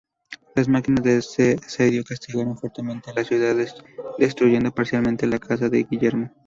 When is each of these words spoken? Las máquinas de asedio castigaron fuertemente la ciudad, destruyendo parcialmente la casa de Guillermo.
Las 0.55 0.67
máquinas 0.67 1.03
de 1.03 1.17
asedio 1.63 2.03
castigaron 2.03 2.57
fuertemente 2.57 3.13
la 3.13 3.23
ciudad, 3.23 3.55
destruyendo 4.17 4.71
parcialmente 4.73 5.27
la 5.27 5.37
casa 5.37 5.69
de 5.69 5.83
Guillermo. 5.83 6.31